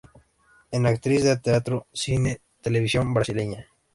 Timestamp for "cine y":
1.93-2.61